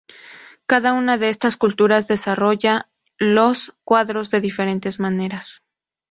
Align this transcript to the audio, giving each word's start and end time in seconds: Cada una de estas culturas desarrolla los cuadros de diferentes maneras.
Cada 0.65 0.93
una 0.93 1.19
de 1.19 1.29
estas 1.29 1.57
culturas 1.57 2.07
desarrolla 2.07 2.89
los 3.19 3.75
cuadros 3.83 4.31
de 4.31 4.41
diferentes 4.41 4.99
maneras. 4.99 5.61